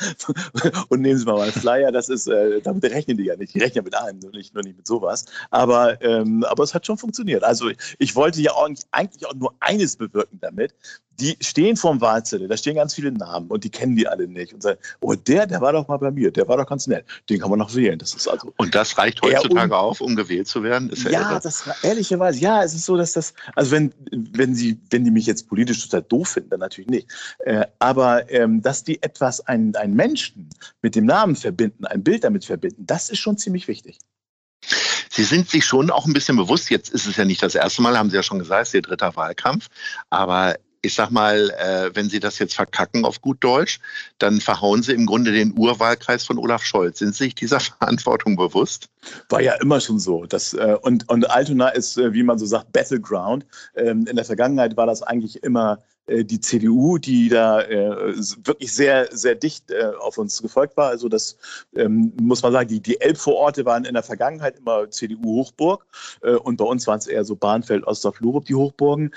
und 0.89 1.01
nehmen 1.01 1.17
Sie 1.17 1.25
mal 1.25 1.39
einen 1.41 1.51
Flyer. 1.51 1.91
Das 1.91 2.09
ist, 2.09 2.27
äh, 2.27 2.61
damit 2.61 2.83
rechnen 2.83 3.17
die 3.17 3.25
ja 3.25 3.35
nicht. 3.35 3.53
Die 3.53 3.59
rechnen 3.59 3.77
ja 3.77 3.81
mit 3.83 3.95
allem, 3.95 4.19
nur 4.19 4.31
nicht, 4.31 4.53
nur 4.53 4.63
nicht 4.63 4.77
mit 4.77 4.87
sowas. 4.87 5.25
Aber, 5.49 6.01
ähm, 6.01 6.43
aber 6.43 6.63
es 6.63 6.73
hat 6.73 6.85
schon 6.85 6.97
funktioniert. 6.97 7.43
Also 7.43 7.71
ich 7.97 8.15
wollte 8.15 8.41
ja 8.41 8.51
eigentlich 8.91 9.25
auch 9.25 9.35
nur 9.35 9.53
eines 9.59 9.95
bewirken 9.95 10.39
damit, 10.41 10.73
die 11.21 11.37
stehen 11.39 11.77
vorm 11.77 12.01
Wahlzettel, 12.01 12.47
da 12.47 12.57
stehen 12.57 12.75
ganz 12.75 12.95
viele 12.95 13.11
Namen 13.11 13.47
und 13.47 13.63
die 13.63 13.69
kennen 13.69 13.95
die 13.95 14.07
alle 14.07 14.27
nicht 14.27 14.53
und 14.53 14.63
sagen, 14.63 14.79
oh, 15.01 15.13
der, 15.13 15.45
der 15.45 15.61
war 15.61 15.71
doch 15.71 15.87
mal 15.87 15.97
bei 15.97 16.11
mir, 16.11 16.31
der 16.31 16.47
war 16.47 16.57
doch 16.57 16.65
ganz 16.65 16.87
nett, 16.87 17.05
den 17.29 17.39
kann 17.39 17.49
man 17.49 17.59
noch 17.59 17.73
wählen. 17.75 17.99
Das 17.99 18.13
ist 18.13 18.27
also 18.27 18.51
und 18.57 18.73
das 18.73 18.97
reicht 18.97 19.21
heutzutage 19.21 19.77
auf, 19.77 20.01
um 20.01 20.15
gewählt 20.15 20.47
zu 20.47 20.63
werden? 20.63 20.89
Ist 20.89 21.03
ja, 21.03 21.11
ja 21.11 21.39
das 21.39 21.63
ehrlicherweise, 21.83 22.39
ja, 22.39 22.63
es 22.63 22.73
ist 22.73 22.85
so, 22.85 22.97
dass 22.97 23.13
das, 23.13 23.33
also 23.55 23.71
wenn, 23.71 23.93
wenn 24.11 24.55
sie, 24.55 24.79
wenn 24.89 25.03
die 25.03 25.11
mich 25.11 25.27
jetzt 25.27 25.47
politisch 25.47 25.87
total 25.87 26.01
doof 26.03 26.29
finden, 26.29 26.49
dann 26.49 26.59
natürlich 26.59 26.89
nicht. 26.89 27.07
Äh, 27.39 27.65
aber 27.79 28.29
ähm, 28.31 28.61
dass 28.61 28.83
die 28.83 29.01
etwas, 29.03 29.45
einen, 29.47 29.75
einen 29.75 29.93
Menschen 29.93 30.49
mit 30.81 30.95
dem 30.95 31.05
Namen 31.05 31.35
verbinden, 31.35 31.85
ein 31.85 32.03
Bild 32.03 32.23
damit 32.23 32.45
verbinden, 32.45 32.85
das 32.85 33.09
ist 33.09 33.19
schon 33.19 33.37
ziemlich 33.37 33.67
wichtig. 33.67 33.99
Sie 35.09 35.23
sind 35.23 35.49
sich 35.49 35.65
schon 35.65 35.91
auch 35.91 36.05
ein 36.05 36.13
bisschen 36.13 36.37
bewusst, 36.37 36.69
jetzt 36.69 36.89
ist 36.89 37.05
es 37.05 37.17
ja 37.17 37.25
nicht 37.25 37.43
das 37.43 37.55
erste 37.55 37.81
Mal, 37.81 37.97
haben 37.97 38.09
Sie 38.09 38.15
ja 38.15 38.23
schon 38.23 38.39
gesagt, 38.39 38.63
es 38.63 38.69
ist 38.69 38.75
Ihr 38.75 38.81
dritter 38.81 39.15
Wahlkampf, 39.15 39.67
aber 40.09 40.55
ich 40.81 40.95
sag 40.95 41.11
mal, 41.11 41.51
äh, 41.51 41.91
wenn 41.93 42.09
Sie 42.09 42.19
das 42.19 42.39
jetzt 42.39 42.55
verkacken 42.55 43.05
auf 43.05 43.21
gut 43.21 43.43
Deutsch, 43.43 43.79
dann 44.17 44.41
verhauen 44.41 44.83
Sie 44.83 44.93
im 44.93 45.05
Grunde 45.05 45.31
den 45.31 45.57
Urwahlkreis 45.57 46.25
von 46.25 46.37
Olaf 46.37 46.63
Scholz. 46.63 46.99
Sind 46.99 47.15
Sie 47.15 47.25
sich 47.25 47.35
dieser 47.35 47.59
Verantwortung 47.79 48.35
bewusst? 48.35 48.89
War 49.29 49.41
ja 49.41 49.53
immer 49.61 49.79
schon 49.79 49.99
so. 49.99 50.25
Das, 50.25 50.53
äh, 50.53 50.77
und, 50.81 51.07
und 51.09 51.29
Altona 51.29 51.69
ist, 51.69 51.97
äh, 51.97 52.13
wie 52.13 52.23
man 52.23 52.39
so 52.39 52.45
sagt, 52.45 52.71
Battleground. 52.71 53.45
Ähm, 53.75 54.05
in 54.07 54.15
der 54.15 54.25
Vergangenheit 54.25 54.77
war 54.77 54.87
das 54.87 55.03
eigentlich 55.03 55.43
immer 55.43 55.79
äh, 56.07 56.23
die 56.23 56.39
CDU, 56.39 56.97
die 56.97 57.29
da 57.29 57.61
äh, 57.61 58.15
wirklich 58.43 58.73
sehr, 58.73 59.07
sehr 59.15 59.35
dicht 59.35 59.71
äh, 59.71 59.91
auf 59.99 60.17
uns 60.17 60.41
gefolgt 60.41 60.77
war. 60.77 60.89
Also 60.89 61.09
das 61.09 61.37
ähm, 61.75 62.13
muss 62.19 62.41
man 62.41 62.53
sagen, 62.53 62.69
die, 62.69 62.79
die 62.79 62.99
Elbvororte 62.99 63.65
waren 63.65 63.85
in 63.85 63.93
der 63.93 64.03
Vergangenheit 64.03 64.57
immer 64.57 64.89
CDU-Hochburg 64.89 65.85
äh, 66.21 66.31
und 66.31 66.57
bei 66.57 66.65
uns 66.65 66.87
waren 66.87 66.99
es 66.99 67.07
eher 67.07 67.23
so 67.23 67.35
Bahnfeld, 67.35 67.85
Ostorf, 67.85 68.19
Lurup 68.19 68.45
die 68.45 68.55
Hochburgen. 68.55 69.11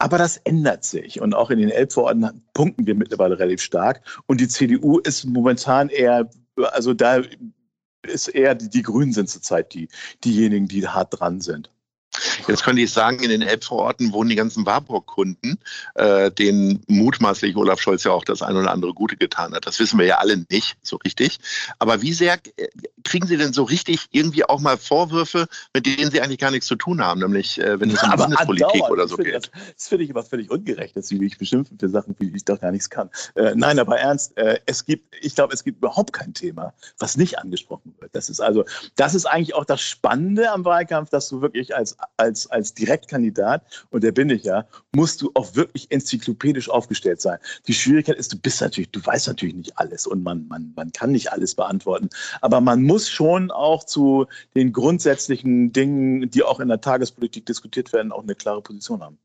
Aber 0.00 0.16
das 0.16 0.38
ändert 0.38 0.82
sich. 0.84 1.20
Und 1.20 1.34
auch 1.34 1.50
in 1.50 1.58
den 1.58 1.68
Elbverordneten 1.68 2.42
punkten 2.54 2.86
wir 2.86 2.94
mittlerweile 2.94 3.38
relativ 3.38 3.60
stark. 3.60 4.00
Und 4.26 4.40
die 4.40 4.48
CDU 4.48 4.98
ist 4.98 5.26
momentan 5.26 5.90
eher, 5.90 6.30
also 6.72 6.94
da 6.94 7.20
ist 8.06 8.28
eher 8.28 8.54
die, 8.54 8.70
die 8.70 8.82
Grünen 8.82 9.12
sind 9.12 9.28
zurzeit 9.28 9.74
die, 9.74 9.88
diejenigen, 10.24 10.68
die 10.68 10.88
hart 10.88 11.20
dran 11.20 11.42
sind. 11.42 11.70
Jetzt 12.48 12.64
könnte 12.64 12.82
ich 12.82 12.92
sagen, 12.92 13.20
in 13.20 13.30
den 13.30 13.42
Elbvororten 13.42 14.12
wohnen 14.12 14.30
die 14.30 14.36
ganzen 14.36 14.66
Warburg-Kunden, 14.66 15.58
äh, 15.94 16.30
denen 16.30 16.82
mutmaßlich 16.88 17.56
Olaf 17.56 17.80
Scholz 17.80 18.04
ja 18.04 18.10
auch 18.10 18.24
das 18.24 18.42
ein 18.42 18.56
oder 18.56 18.72
andere 18.72 18.94
Gute 18.94 19.16
getan 19.16 19.54
hat. 19.54 19.66
Das 19.66 19.78
wissen 19.78 19.98
wir 19.98 20.06
ja 20.06 20.18
alle 20.18 20.44
nicht 20.50 20.76
so 20.82 20.96
richtig. 20.96 21.38
Aber 21.78 22.02
wie 22.02 22.12
sehr 22.12 22.38
äh, 22.56 22.68
kriegen 23.04 23.26
Sie 23.26 23.36
denn 23.36 23.52
so 23.52 23.62
richtig 23.62 24.06
irgendwie 24.10 24.44
auch 24.44 24.60
mal 24.60 24.76
Vorwürfe, 24.76 25.46
mit 25.72 25.86
denen 25.86 26.10
Sie 26.10 26.20
eigentlich 26.20 26.38
gar 26.38 26.50
nichts 26.50 26.66
zu 26.66 26.76
tun 26.76 27.00
haben, 27.00 27.20
nämlich 27.20 27.60
äh, 27.60 27.78
wenn 27.78 27.90
es 27.90 28.02
um 28.02 28.10
Bundespolitik 28.16 28.82
oder 28.90 29.06
so 29.06 29.16
geht? 29.16 29.34
Das, 29.34 29.50
das 29.76 29.88
finde 29.88 30.04
ich 30.04 30.10
aber 30.10 30.24
völlig 30.24 30.50
ungerecht, 30.50 30.96
dass 30.96 31.06
Sie 31.08 31.18
mich 31.18 31.38
beschimpfen 31.38 31.78
für 31.78 31.88
Sachen, 31.88 32.16
wie 32.18 32.32
ich 32.34 32.44
doch 32.44 32.60
gar 32.60 32.72
nichts 32.72 32.90
kann. 32.90 33.08
Äh, 33.36 33.52
nein, 33.54 33.78
aber 33.78 33.98
ernst, 33.98 34.36
äh, 34.36 34.58
es 34.66 34.84
gibt, 34.84 35.14
ich 35.20 35.36
glaube, 35.36 35.54
es 35.54 35.62
gibt 35.62 35.78
überhaupt 35.78 36.12
kein 36.12 36.34
Thema, 36.34 36.74
was 36.98 37.16
nicht 37.16 37.38
angesprochen 37.38 37.94
wird. 38.00 38.14
Das 38.14 38.28
ist 38.28 38.40
also, 38.40 38.64
das 38.96 39.14
ist 39.14 39.26
eigentlich 39.26 39.54
auch 39.54 39.64
das 39.64 39.80
Spannende 39.80 40.50
am 40.50 40.64
Wahlkampf, 40.64 41.10
dass 41.10 41.28
du 41.28 41.40
wirklich 41.40 41.74
als 41.74 41.99
als, 42.16 42.46
als 42.48 42.74
Direktkandidat, 42.74 43.86
und 43.90 44.04
der 44.04 44.12
bin 44.12 44.30
ich 44.30 44.44
ja, 44.44 44.66
musst 44.92 45.22
du 45.22 45.30
auch 45.34 45.54
wirklich 45.54 45.90
enzyklopädisch 45.90 46.68
aufgestellt 46.68 47.20
sein. 47.20 47.38
Die 47.66 47.74
Schwierigkeit 47.74 48.16
ist, 48.16 48.32
du 48.32 48.38
bist 48.38 48.60
natürlich, 48.60 48.90
du 48.90 49.04
weißt 49.04 49.28
natürlich 49.28 49.54
nicht 49.54 49.78
alles 49.78 50.06
und 50.06 50.22
man, 50.22 50.46
man, 50.48 50.72
man 50.76 50.92
kann 50.92 51.12
nicht 51.12 51.32
alles 51.32 51.54
beantworten. 51.54 52.08
Aber 52.40 52.60
man 52.60 52.82
muss 52.82 53.08
schon 53.08 53.50
auch 53.50 53.84
zu 53.84 54.26
den 54.54 54.72
grundsätzlichen 54.72 55.72
Dingen, 55.72 56.30
die 56.30 56.42
auch 56.42 56.60
in 56.60 56.68
der 56.68 56.80
Tagespolitik 56.80 57.46
diskutiert 57.46 57.92
werden, 57.92 58.12
auch 58.12 58.22
eine 58.22 58.34
klare 58.34 58.62
Position 58.62 59.02
haben. 59.02 59.18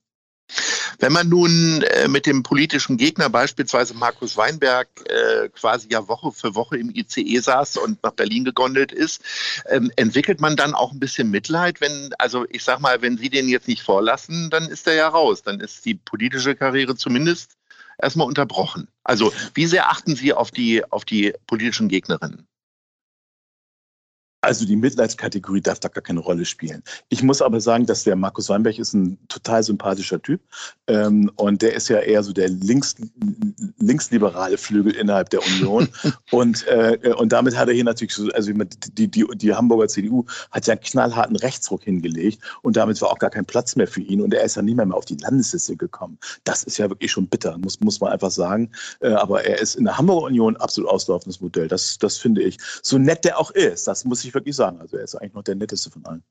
Wenn 1.00 1.14
man 1.14 1.30
nun 1.30 1.82
äh, 1.82 2.08
mit 2.08 2.26
dem 2.26 2.44
politischen 2.44 2.98
Gegner, 2.98 3.30
beispielsweise 3.30 3.94
Markus 3.94 4.38
Weinberg, 4.38 4.88
äh, 5.06 5.50
quasi 5.50 5.88
ja 5.90 6.08
Woche 6.08 6.32
für 6.32 6.56
Woche 6.56 6.78
im 6.78 6.90
ICE 6.94 7.40
saß 7.40 7.78
und 7.78 8.02
nach 8.04 8.12
Berlin 8.12 8.46
gegondelt 8.46 8.92
ist, 8.92 9.22
ähm, 9.70 9.92
entwickelt 9.96 10.42
man 10.42 10.56
dann 10.56 10.74
auch 10.74 10.92
ein 10.92 11.00
bisschen 11.00 11.30
Mitleid, 11.32 11.82
wenn, 11.82 12.14
also 12.18 12.46
ich 12.50 12.64
sag 12.64 12.80
mal, 12.80 13.02
wenn 13.02 13.18
Sie 13.18 13.30
den 13.30 13.48
jetzt 13.50 13.68
nicht 13.68 13.82
vorlassen, 13.82 14.50
dann 14.50 14.68
ist 14.68 14.88
er 14.88 14.96
ja 14.96 15.08
raus. 15.08 15.42
Dann 15.44 15.60
ist 15.60 15.86
die 15.86 15.96
politische 15.96 16.56
Karriere 16.56 16.96
zumindest 16.96 17.58
erstmal 17.98 18.28
unterbrochen. 18.28 18.88
Also 19.04 19.34
wie 19.54 19.66
sehr 19.66 19.90
achten 19.90 20.16
Sie 20.16 20.34
auf 20.34 20.52
die, 20.52 20.84
auf 20.84 21.06
die 21.06 21.34
politischen 21.48 21.88
Gegnerinnen? 21.90 22.48
Also 24.46 24.66
die 24.66 24.76
Mitleidskategorie 24.76 25.62
darf 25.62 25.80
da 25.80 25.90
gar 25.90 26.04
keine 26.04 26.20
Rolle 26.20 26.46
spielen. 26.46 26.84
Ich 27.10 27.24
muss 27.24 27.42
aber 27.42 27.60
sagen, 27.60 27.86
dass 27.86 28.04
der 28.04 28.16
Markus 28.16 28.50
Weinberg 28.50 28.78
ist 28.78 28.94
ein 28.94 29.18
total 29.28 29.64
sympathischer 29.64 30.22
Typ 30.22 30.42
ähm, 30.88 31.32
und 31.36 31.62
der 31.64 31.74
ist 31.74 31.90
ja 31.90 32.00
eher 32.00 32.22
so 32.22 32.32
der 32.32 32.50
links, 32.50 32.96
linksliberale 33.80 34.58
Flügel 34.58 34.94
innerhalb 34.96 35.30
der 35.32 35.42
Union 35.42 35.90
und, 36.32 36.68
äh, 36.68 36.98
und 37.18 37.32
damit 37.32 37.58
hat 37.58 37.70
er 37.70 37.74
hier 37.74 37.84
natürlich 37.84 38.14
so, 38.14 38.30
also 38.32 38.52
die, 38.54 39.08
die, 39.08 39.26
die 39.34 39.54
Hamburger 39.54 39.88
CDU 39.88 40.26
hat 40.52 40.68
ja 40.68 40.74
einen 40.74 40.82
knallharten 40.82 41.36
Rechtsruck 41.38 41.84
hingelegt 41.84 42.40
und 42.62 42.78
damit 42.78 43.02
war 43.02 43.10
auch 43.10 43.20
gar 43.20 43.32
kein 43.32 43.46
Platz 43.46 43.76
mehr 43.76 43.88
für 43.88 44.02
ihn 44.02 44.22
und 44.22 44.34
er 44.34 44.44
ist 44.44 44.56
ja 44.56 44.62
nicht 44.62 44.76
mehr, 44.76 44.86
mehr 44.86 44.98
auf 44.98 45.06
die 45.06 45.18
Landesliste 45.18 45.76
gekommen. 45.76 46.20
Das 46.44 46.64
ist 46.64 46.78
ja 46.78 46.88
wirklich 46.90 47.12
schon 47.12 47.28
bitter, 47.28 47.58
muss, 47.58 47.80
muss 47.80 48.00
man 48.00 48.12
einfach 48.12 48.32
sagen. 48.32 48.72
Äh, 49.00 49.10
aber 49.10 49.44
er 49.44 49.60
ist 49.60 49.76
in 49.76 49.86
der 49.86 49.98
Hamburger 49.98 50.28
Union 50.28 50.56
absolut 50.58 50.90
auslaufendes 50.92 51.42
Modell. 51.42 51.68
Das, 51.68 51.98
das 51.98 52.18
finde 52.18 52.44
ich. 52.44 52.58
So 52.84 53.00
nett 53.00 53.26
der 53.26 53.40
auch 53.40 53.50
ist, 53.52 53.88
das 53.88 54.06
muss 54.06 54.24
ich 54.24 54.35
wirklich 54.36 54.56
sagen. 54.56 54.80
Also 54.80 54.98
er 54.98 55.04
ist 55.04 55.16
eigentlich 55.16 55.34
noch 55.34 55.44
der 55.44 55.56
netteste 55.56 55.90
von 55.90 56.06
allen. 56.06 56.24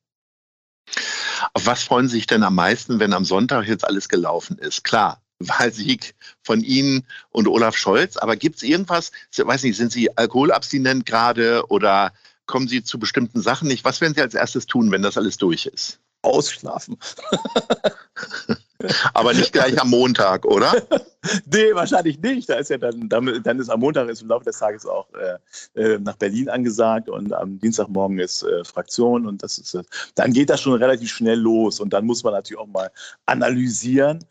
Auf 1.52 1.66
was 1.66 1.82
freuen 1.82 2.08
Sie 2.08 2.16
sich 2.16 2.26
denn 2.26 2.42
am 2.42 2.54
meisten, 2.54 3.00
wenn 3.00 3.12
am 3.12 3.25
Sonntag 3.25 3.66
jetzt 3.66 3.84
alles 3.84 4.08
gelaufen 4.08 4.58
ist? 4.58 4.84
Klar, 4.84 5.20
Wahlsieg 5.38 6.14
von 6.42 6.62
Ihnen 6.62 7.06
und 7.30 7.49
Olaf 7.49 7.76
Scholz, 7.76 8.16
aber 8.16 8.37
gibt 8.37 8.56
es 8.56 8.62
irgendwas, 8.62 9.11
ich 9.32 9.44
weiß 9.44 9.62
nicht, 9.64 9.76
sind 9.76 9.92
Sie 9.92 10.16
alkoholabstinent 10.16 11.04
gerade 11.06 11.66
oder 11.68 12.12
kommen 12.46 12.68
Sie 12.68 12.84
zu 12.84 12.99
bestimmten 12.99 13.40
Sachen 13.40 13.68
nicht? 13.68 13.84
Was 13.84 14.00
werden 14.00 14.14
Sie 14.14 14.20
als 14.20 14.34
erstes 14.34 14.66
tun, 14.66 14.90
wenn 14.90 15.02
das 15.02 15.18
alles 15.18 15.37
durch 15.37 15.66
ist? 15.66 16.00
Ausschlafen. 16.23 16.99
Aber 19.12 19.34
nicht 19.34 19.52
gleich 19.52 19.80
am 19.80 19.90
Montag, 19.90 20.44
oder? 20.44 20.74
nee, 21.46 21.74
wahrscheinlich 21.74 22.20
nicht. 22.20 22.48
Da 22.48 22.54
ist 22.54 22.70
ja 22.70 22.78
dann, 22.78 23.08
dann 23.08 23.58
ist 23.58 23.68
am 23.68 23.80
Montag 23.80 24.08
ist 24.08 24.22
im 24.22 24.28
Laufe 24.28 24.44
des 24.44 24.58
Tages 24.58 24.86
auch 24.86 25.06
äh, 25.14 25.80
äh, 25.80 25.98
nach 25.98 26.16
Berlin 26.16 26.48
angesagt 26.48 27.08
und 27.08 27.32
am 27.32 27.58
Dienstagmorgen 27.58 28.18
ist 28.18 28.42
äh, 28.42 28.64
Fraktion 28.64 29.26
und 29.26 29.42
das 29.42 29.58
ist 29.58 29.78
dann 30.14 30.32
geht 30.32 30.50
das 30.50 30.60
schon 30.60 30.74
relativ 30.74 31.10
schnell 31.10 31.38
los 31.38 31.80
und 31.80 31.92
dann 31.92 32.04
muss 32.04 32.22
man 32.24 32.32
natürlich 32.32 32.60
auch 32.60 32.66
mal 32.66 32.90
analysieren. 33.26 34.24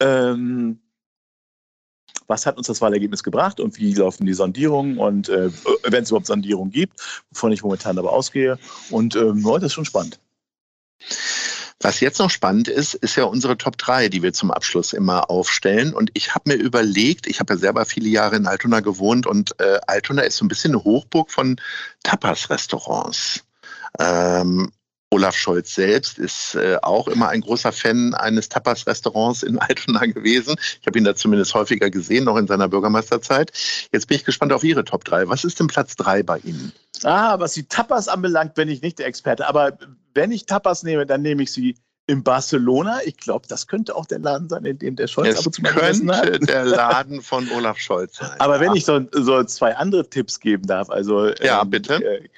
Ähm, 0.00 0.80
was 2.28 2.46
hat 2.46 2.58
uns 2.58 2.66
das 2.66 2.80
Wahlergebnis 2.80 3.22
gebracht 3.22 3.58
und 3.58 3.76
wie 3.78 3.94
laufen 3.94 4.26
die 4.26 4.34
Sondierungen 4.34 4.98
und 4.98 5.28
äh, 5.28 5.50
wenn 5.84 6.02
es 6.02 6.10
überhaupt 6.10 6.26
Sondierungen 6.26 6.70
gibt, 6.70 7.00
wovon 7.30 7.52
ich 7.52 7.62
momentan 7.62 7.98
aber 7.98 8.12
ausgehe. 8.12 8.58
Und 8.90 9.16
ähm, 9.16 9.42
das 9.42 9.64
ist 9.64 9.72
schon 9.72 9.84
spannend. 9.86 10.20
Was 11.80 12.00
jetzt 12.00 12.18
noch 12.18 12.30
spannend 12.30 12.66
ist, 12.66 12.94
ist 12.94 13.14
ja 13.14 13.24
unsere 13.24 13.56
Top 13.56 13.78
3, 13.78 14.08
die 14.08 14.22
wir 14.22 14.32
zum 14.32 14.50
Abschluss 14.50 14.92
immer 14.92 15.30
aufstellen. 15.30 15.94
Und 15.94 16.10
ich 16.14 16.34
habe 16.34 16.50
mir 16.50 16.56
überlegt, 16.56 17.28
ich 17.28 17.38
habe 17.38 17.54
ja 17.54 17.58
selber 17.58 17.86
viele 17.86 18.08
Jahre 18.08 18.34
in 18.34 18.48
Altona 18.48 18.80
gewohnt 18.80 19.26
und 19.26 19.58
äh, 19.60 19.78
Altona 19.86 20.22
ist 20.22 20.38
so 20.38 20.44
ein 20.44 20.48
bisschen 20.48 20.72
eine 20.72 20.82
Hochburg 20.82 21.30
von 21.30 21.60
Tapas-Restaurants. 22.02 23.44
Ähm, 24.00 24.72
Olaf 25.10 25.36
Scholz 25.36 25.74
selbst 25.74 26.18
ist 26.18 26.54
äh, 26.54 26.76
auch 26.82 27.08
immer 27.08 27.28
ein 27.28 27.40
großer 27.40 27.72
Fan 27.72 28.12
eines 28.14 28.48
Tapas-Restaurants 28.48 29.42
in 29.42 29.58
Altona 29.60 30.06
gewesen. 30.06 30.56
Ich 30.80 30.86
habe 30.86 30.98
ihn 30.98 31.04
da 31.04 31.14
zumindest 31.14 31.54
häufiger 31.54 31.90
gesehen, 31.90 32.24
noch 32.24 32.36
in 32.36 32.46
seiner 32.46 32.68
Bürgermeisterzeit. 32.68 33.52
Jetzt 33.92 34.08
bin 34.08 34.16
ich 34.16 34.24
gespannt 34.24 34.52
auf 34.52 34.64
Ihre 34.64 34.84
Top 34.84 35.04
3. 35.04 35.28
Was 35.28 35.44
ist 35.44 35.60
denn 35.60 35.68
Platz 35.68 35.96
3 35.96 36.24
bei 36.24 36.38
Ihnen? 36.38 36.72
Ah, 37.04 37.38
was 37.38 37.54
die 37.54 37.68
Tapas 37.68 38.08
anbelangt, 38.08 38.54
bin 38.54 38.68
ich 38.68 38.82
nicht 38.82 38.98
der 38.98 39.06
Experte. 39.06 39.48
Aber 39.48 39.78
wenn 40.18 40.32
ich 40.32 40.46
Tapas 40.46 40.82
nehme, 40.82 41.06
dann 41.06 41.22
nehme 41.22 41.44
ich 41.44 41.52
sie 41.52 41.76
in 42.08 42.24
Barcelona. 42.24 42.98
Ich 43.04 43.18
glaube, 43.18 43.46
das 43.46 43.68
könnte 43.68 43.94
auch 43.94 44.04
der 44.04 44.18
Laden 44.18 44.48
sein, 44.48 44.64
in 44.64 44.76
dem 44.76 44.96
der 44.96 45.06
Scholz 45.06 45.34
es 45.34 45.38
ab 45.38 45.46
und 45.46 45.54
zu 45.54 45.62
mal 45.62 45.72
könnte 45.72 46.16
hat. 46.16 46.48
der 46.48 46.64
Laden 46.64 47.22
von 47.22 47.48
Olaf 47.52 47.78
Scholz 47.78 48.16
sein. 48.16 48.40
Aber 48.40 48.56
ja. 48.56 48.60
wenn 48.62 48.74
ich 48.74 48.84
so, 48.84 49.00
so, 49.12 49.44
zwei 49.44 49.76
andere 49.76 50.10
Tipps 50.10 50.40
geben 50.40 50.66
darf, 50.66 50.90
also 50.90 51.28
ja, 51.36 51.62
ähm, 51.62 51.70
bitte. 51.70 52.04
Äh, 52.04 52.28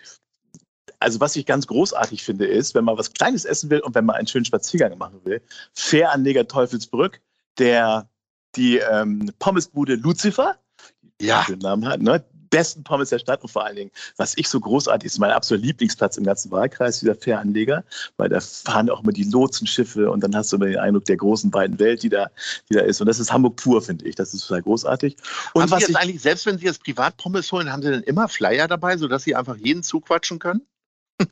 also 0.98 1.20
was 1.20 1.34
ich 1.36 1.46
ganz 1.46 1.66
großartig 1.66 2.22
finde, 2.22 2.46
ist, 2.46 2.74
wenn 2.74 2.84
man 2.84 2.98
was 2.98 3.14
Kleines 3.14 3.46
essen 3.46 3.70
will 3.70 3.80
und 3.80 3.94
wenn 3.94 4.04
man 4.04 4.16
einen 4.16 4.26
schönen 4.26 4.44
Spaziergang 4.44 4.98
machen 4.98 5.18
will, 5.24 5.40
fair 5.72 6.12
an 6.12 6.20
Neger 6.22 6.46
Teufelsbrück, 6.46 7.22
der 7.58 8.10
die 8.56 8.76
ähm, 8.76 9.32
Pommesbude 9.38 9.94
Lucifer, 9.94 10.56
ja. 11.18 11.46
den 11.48 11.60
Namen 11.60 11.88
hat, 11.88 12.02
ne? 12.02 12.22
Besten 12.50 12.84
Pommes 12.84 13.10
der 13.10 13.18
Stadt 13.18 13.42
und 13.42 13.48
vor 13.48 13.64
allen 13.64 13.76
Dingen, 13.76 13.90
was 14.16 14.36
ich 14.36 14.48
so 14.48 14.60
großartig 14.60 15.06
ist, 15.06 15.18
mein 15.18 15.30
absoluter 15.30 15.66
Lieblingsplatz 15.66 16.16
im 16.16 16.24
ganzen 16.24 16.50
Wahlkreis, 16.50 17.00
dieser 17.00 17.14
Fähranleger, 17.14 17.84
weil 18.16 18.28
da 18.28 18.40
fahren 18.40 18.90
auch 18.90 19.02
immer 19.02 19.12
die 19.12 19.24
Lotsenschiffe 19.24 20.10
und 20.10 20.22
dann 20.22 20.34
hast 20.34 20.52
du 20.52 20.56
immer 20.56 20.66
den 20.66 20.78
Eindruck 20.78 21.04
der 21.06 21.16
großen 21.16 21.52
weiten 21.52 21.78
Welt, 21.78 22.02
die 22.02 22.08
da, 22.08 22.30
die 22.68 22.74
da 22.74 22.80
ist. 22.80 23.00
Und 23.00 23.06
das 23.06 23.18
ist 23.18 23.32
Hamburg 23.32 23.56
pur, 23.56 23.80
finde 23.80 24.06
ich. 24.06 24.16
Das 24.16 24.34
ist 24.34 24.46
total 24.46 24.62
großartig. 24.62 25.16
Und 25.54 25.62
haben 25.62 25.70
was 25.70 25.80
Sie 25.80 25.92
jetzt 25.92 25.96
eigentlich, 25.96 26.20
selbst 26.20 26.46
wenn 26.46 26.58
Sie 26.58 26.66
jetzt 26.66 26.82
Privatpommes 26.84 27.50
holen, 27.52 27.72
haben 27.72 27.82
Sie 27.82 27.90
denn 27.90 28.02
immer 28.02 28.28
Flyer 28.28 28.68
dabei, 28.68 28.96
sodass 28.96 29.22
Sie 29.22 29.34
einfach 29.34 29.56
jeden 29.56 29.82
zuquatschen 29.82 30.38
können? 30.38 30.62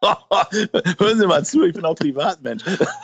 Hören 0.00 1.18
Sie 1.18 1.26
mal 1.26 1.44
zu, 1.44 1.64
ich 1.64 1.74
bin 1.74 1.84
auch 1.84 1.96
Privatmensch. 1.96 2.62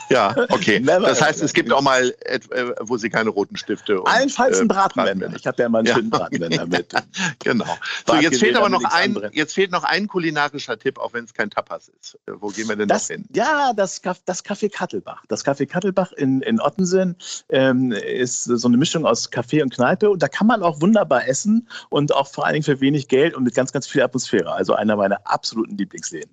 Ja, 0.09 0.35
okay. 0.49 0.79
Das 0.79 1.21
heißt, 1.21 1.43
es 1.43 1.53
gibt 1.53 1.71
auch 1.71 1.81
mal, 1.81 2.13
äh, 2.21 2.39
wo 2.81 2.97
Sie 2.97 3.09
keine 3.09 3.29
roten 3.29 3.57
Stifte 3.57 3.99
und, 3.99 4.07
Allenfalls 4.07 4.59
ein 4.59 4.67
Bratenwender. 4.67 5.27
Äh, 5.27 5.35
ich 5.35 5.45
habe 5.45 5.61
ja 5.61 5.67
mal 5.67 5.79
einen 5.79 5.87
schönen 5.87 6.09
ja. 6.11 6.17
Bratenwender 6.17 6.65
mit. 6.67 6.93
genau. 7.43 7.65
So, 8.07 8.15
jetzt 8.15 8.39
fehlt 8.39 8.55
aber 8.55 8.69
noch 8.69 8.83
ein, 8.83 9.17
jetzt 9.33 9.53
fehlt 9.53 9.71
noch 9.71 9.83
ein 9.83 10.07
kulinarischer 10.07 10.77
Tipp, 10.79 10.97
auch 10.97 11.13
wenn 11.13 11.25
es 11.25 11.33
kein 11.33 11.49
Tapas 11.49 11.89
ist. 11.89 12.15
Äh, 12.27 12.33
wo 12.35 12.47
gehen 12.47 12.69
wir 12.69 12.75
denn 12.75 12.87
das, 12.87 13.09
noch 13.09 13.15
hin? 13.15 13.25
Ja, 13.33 13.73
das, 13.73 14.01
das 14.25 14.45
Café 14.45 14.71
Kattelbach. 14.71 15.23
Das 15.27 15.45
Café 15.45 15.65
Kattelbach 15.65 16.13
in, 16.13 16.41
in 16.41 16.61
Ottensen 16.61 17.17
ähm, 17.49 17.91
ist 17.91 18.45
so 18.45 18.67
eine 18.67 18.77
Mischung 18.77 19.05
aus 19.05 19.31
Café 19.31 19.61
und 19.61 19.73
Kneipe 19.73 20.09
und 20.09 20.23
da 20.23 20.27
kann 20.27 20.47
man 20.47 20.63
auch 20.63 20.79
wunderbar 20.81 21.27
essen 21.27 21.67
und 21.89 22.13
auch 22.13 22.27
vor 22.27 22.45
allen 22.45 22.53
Dingen 22.53 22.63
für 22.63 22.79
wenig 22.79 23.07
Geld 23.09 23.33
und 23.33 23.43
mit 23.43 23.53
ganz, 23.53 23.71
ganz 23.71 23.87
viel 23.87 24.01
Atmosphäre. 24.01 24.53
Also 24.53 24.73
einer 24.73 24.95
meiner 24.95 25.19
absoluten 25.25 25.77
Lieblingsläden. 25.77 26.31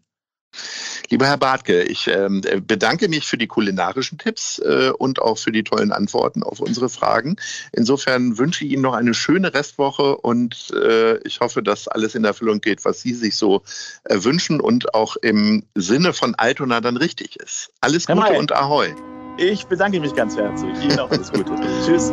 Lieber 1.10 1.26
Herr 1.26 1.38
Bartke, 1.38 1.82
ich 1.82 2.08
äh, 2.08 2.28
bedanke 2.66 3.08
mich 3.08 3.26
für 3.26 3.38
die 3.38 3.46
kulinarischen 3.46 4.18
Tipps 4.18 4.58
äh, 4.58 4.90
und 4.98 5.20
auch 5.20 5.38
für 5.38 5.52
die 5.52 5.64
tollen 5.64 5.92
Antworten 5.92 6.42
auf 6.42 6.60
unsere 6.60 6.88
Fragen. 6.88 7.36
Insofern 7.72 8.38
wünsche 8.38 8.64
ich 8.64 8.72
Ihnen 8.72 8.82
noch 8.82 8.94
eine 8.94 9.14
schöne 9.14 9.52
Restwoche 9.54 10.16
und 10.16 10.72
äh, 10.74 11.18
ich 11.26 11.40
hoffe, 11.40 11.62
dass 11.62 11.88
alles 11.88 12.14
in 12.14 12.24
Erfüllung 12.24 12.60
geht, 12.60 12.84
was 12.84 13.00
Sie 13.00 13.14
sich 13.14 13.36
so 13.36 13.62
äh, 14.04 14.22
wünschen 14.22 14.60
und 14.60 14.94
auch 14.94 15.16
im 15.16 15.64
Sinne 15.74 16.12
von 16.12 16.34
Altona 16.34 16.80
dann 16.80 16.96
richtig 16.96 17.36
ist. 17.36 17.70
Alles 17.80 18.06
Gute 18.06 18.20
Mai. 18.20 18.38
und 18.38 18.52
Ahoi. 18.52 18.94
Ich 19.38 19.64
bedanke 19.66 19.98
mich 20.00 20.14
ganz 20.14 20.36
herzlich. 20.36 20.72
Ihnen 20.82 20.98
auch 20.98 21.10
alles 21.10 21.32
Gute. 21.32 21.54
Tschüss. 21.86 22.12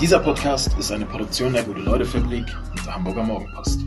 Dieser 0.00 0.18
Podcast 0.20 0.70
ist 0.78 0.90
eine 0.90 1.06
Produktion 1.06 1.52
der 1.52 1.62
Gute-Leute-Fabrik 1.62 2.46
und 2.70 2.86
der 2.86 2.94
Hamburger 2.94 3.22
Morgenpost. 3.22 3.80